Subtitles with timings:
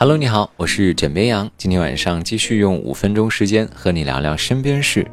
[0.00, 1.50] Hello，你好，我是枕边羊。
[1.58, 5.04] 今天晚上继续用五分钟时间和你聊聊身边事。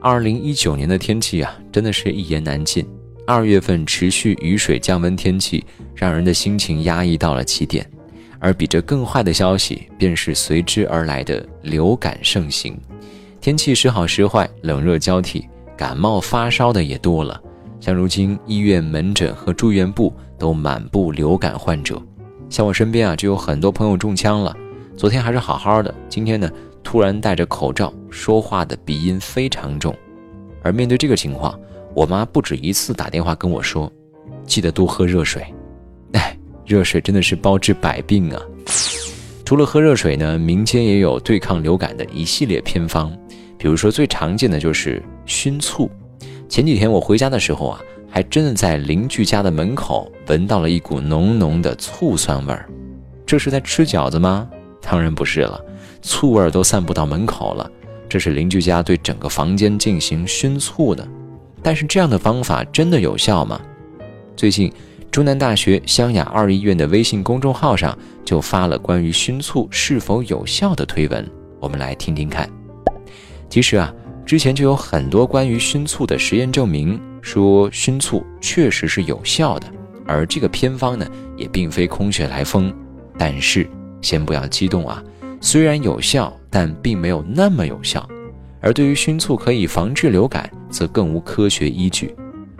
[0.00, 2.82] 二零一九年的天气啊，真的是一言难尽。
[3.26, 5.62] 二月份持续雨水降温天气，
[5.94, 7.86] 让人的心情压抑到了极点。
[8.38, 12.74] 而比这更坏的消息，便是随之而来的流感盛行。
[13.38, 15.46] 天气时好时坏，冷热交替，
[15.76, 17.38] 感冒发烧的也多了。
[17.80, 22.02] 像如今医院门诊和住院部都满布流感患者。
[22.52, 24.54] 像我身边啊，就有很多朋友中枪了。
[24.94, 26.50] 昨天还是好好的，今天呢，
[26.82, 29.96] 突然戴着口罩说话的鼻音非常重。
[30.62, 31.58] 而面对这个情况，
[31.94, 33.90] 我妈不止一次打电话跟我说
[34.44, 35.42] ：“记得多喝热水。
[36.12, 36.38] ”哎。
[36.66, 38.40] 热水真的是包治百病啊！
[39.46, 43.10] 除了喝热水呢，民间也有对抗流感的一系列偏方，
[43.58, 45.90] 比如说最常见的就是熏醋。
[46.50, 47.80] 前几天我回家的时候啊，
[48.12, 52.68] 还真的在邻居家的门口闻到了一股浓浓的醋酸味儿。
[53.24, 54.46] 这是在吃饺子吗？
[54.82, 55.58] 当然不是了，
[56.02, 57.68] 醋味儿都散布到门口了，
[58.08, 61.08] 这是邻居家对整个房间进行熏醋的。
[61.62, 63.58] 但是这样的方法真的有效吗？
[64.36, 64.70] 最近。
[65.10, 72.48] 中南大学湘雅二医院的微信公众号上就发了关于熏醋是否有效的推文，我们来听听看。
[73.50, 73.92] 其实啊，
[74.24, 79.66] 之前就有很多关于熏醋的实验证明，说熏醋确实是有效的，
[80.06, 81.06] 而这个偏方呢，
[81.36, 82.74] 也并非空穴来风。
[83.16, 83.66] 但是
[84.00, 85.02] 先不要激动啊，
[85.40, 88.06] 虽然有效，但并没有那么有效。
[88.60, 92.14] 而对于熏醋可以防治流感，则更无科学依据。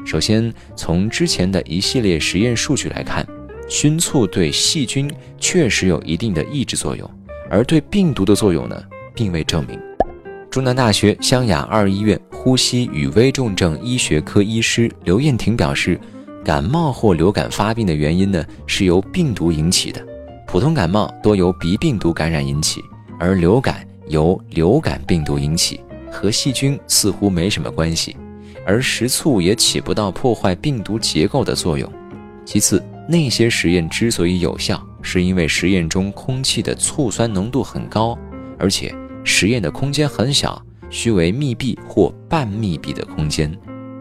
[0.04, 3.26] 首先，从之前的一系列实验数据来看，
[3.68, 7.08] 熏醋对细菌确实有一定的抑制作用，
[7.48, 8.82] 而对病毒的作用呢，
[9.14, 9.78] 并未证明。
[10.50, 15.96] 中南大学湘雅二医院呼吸与危重症医学科医师刘艳婷表示，
[16.44, 20.04] 感冒或流感发病的原因呢，是由病毒引起的。
[20.48, 22.82] 普通感冒多由鼻病毒感染引起，
[23.16, 25.78] 而流感由流感病毒引起，
[26.10, 28.16] 和细菌似乎没什么关系。
[28.66, 31.88] 而食醋也起不到破坏病毒结构的作用。
[32.44, 38.18] 其次，那些实验之所以有效，是因为实验中空气的醋酸浓度很高，
[38.58, 38.92] 而且
[39.22, 40.60] 实验的空间很小，
[40.92, 43.52] 需为密闭或半密闭的空间。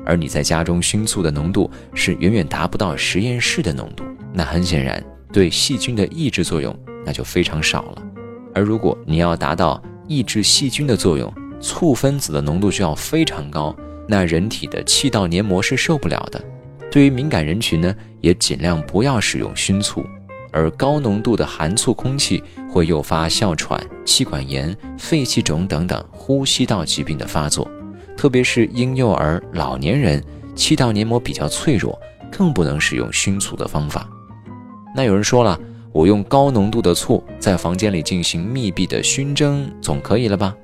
[0.05, 4.03] 而你在家中熏醋的浓度是远远达不到实验室的浓度，
[4.33, 8.03] 那很显然对细菌的抑制作用那就非常少了。
[8.53, 13.75] 而如果你要达到抑制细菌的作用，醋分子的浓度就要非常高。
[14.07, 16.43] 那人体的气道黏膜是受不了的。
[16.91, 20.05] 对于敏感人群呢，也尽量不要使用熏醋。
[20.51, 27.69] 而高浓度的含醋空气会诱发哮喘、气管炎、肺气肿等等呼吸道疾病的发作，
[28.17, 30.23] 特别是婴幼儿、老年人，
[30.55, 31.99] 气道黏膜比较脆弱，
[32.31, 34.07] 更不能使用熏醋的方法。
[34.95, 35.59] 那有人说了，
[35.91, 40.55] 我用高浓度的醋在房间里进行密闭的熏蒸，总可以了吧？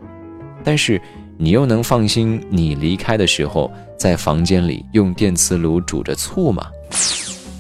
[0.64, 1.02] 但是。
[1.40, 6.66] 你又能放心你离开的时候在房间里用电磁炉煮着醋吗？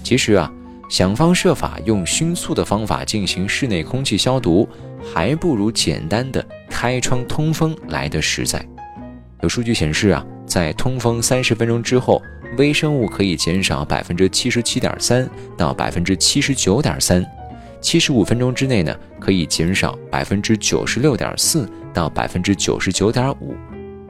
[0.03, 0.51] 其实啊，
[0.89, 4.67] 想方设法用熏醋的方法进行室内空气消毒，
[5.03, 8.65] 还不如简单的开窗通风来的实在。
[9.41, 12.21] 有数据显示啊，在通风三十分钟之后，
[12.57, 17.23] 微生物可以减少百分之七十七点三到百分之七十九点三，
[17.81, 23.55] 七十五分钟之内呢，可以减少百分之九十六点四到百分之九十九点五。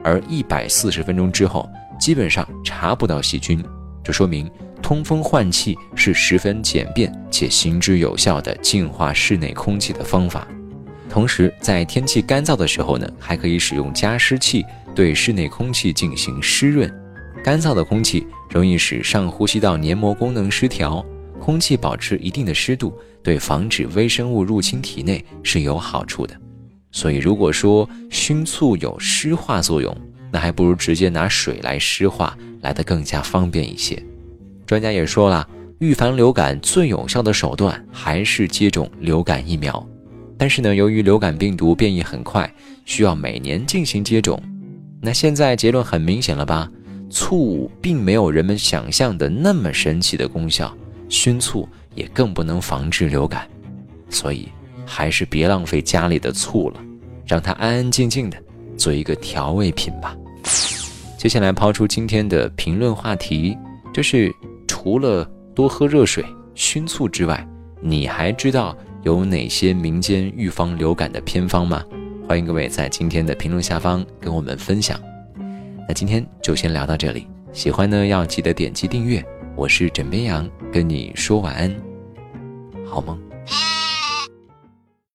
[0.04, 1.68] 而一百四十分钟之后，
[1.98, 3.62] 基本上查不到细菌，
[4.02, 4.48] 这说明
[4.88, 10.48] 通风换气是十分简便且行之有效的净化室内空气的方法。
[11.10, 16.90] 同时，在天气干燥的时候呢，还可以使用加湿器对室内空气进行湿润。
[17.44, 21.04] 干燥的空气容易使上呼吸道黏膜功能失调，
[21.38, 26.34] 空气保持一定的湿度，对防止微生物入侵体内是有好处的。
[26.92, 29.94] 所以，如果说熏醋有湿化作用，
[30.32, 34.02] 那还不如直接拿水来湿化来得更加方便一些。
[34.68, 35.48] 专家也说了，
[35.80, 39.84] 预防流感最有效的手段还是接种流感疫苗。
[40.36, 42.48] 但是呢，由于流感病毒变异很快，
[42.84, 44.40] 需要每年进行接种。
[45.00, 46.70] 那现在结论很明显了吧？
[47.08, 50.72] 醋并没有人们想象的那么神奇的功效，
[51.08, 53.48] 熏醋也更不能防治流感。
[54.10, 54.48] 所以。
[54.90, 56.80] 还是别浪费家里的醋了，
[57.26, 58.42] 让它安安静静的
[58.74, 60.16] 做一个调味品吧。
[61.18, 63.54] 接下来抛出今天的评论话题，
[63.92, 64.34] 就是
[64.80, 67.44] 除了多喝热水、熏醋之外，
[67.80, 71.82] 你还知道有哪些民间预防流感的偏方吗？
[72.28, 75.00] 欢迎各位在今天的评论下方跟我们分享。
[75.88, 79.20] 那今天就先聊到这里，喜欢呢要记得点击订阅。
[79.56, 81.74] 我是枕边羊，跟你说晚安，
[82.86, 83.18] 好梦。